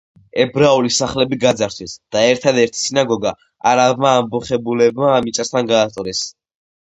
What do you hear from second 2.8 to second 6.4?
სინაგოგა არაბმა ამბოხებულებმა მიწასთან გაასწორეს.